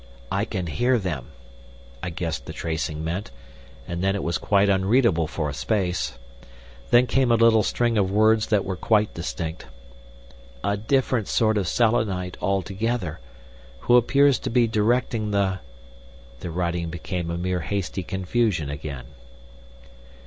[0.31, 1.27] "I can hear them,"
[2.01, 3.29] I guessed the tracing meant,
[3.87, 6.17] and then it was quite unreadable for a space.
[6.89, 9.67] Then came a little string of words that were quite distinct:
[10.63, 13.19] "a different sort of Selenite altogether,
[13.81, 15.59] who appears to be directing the—"
[16.39, 19.05] The writing became a mere hasty confusion again.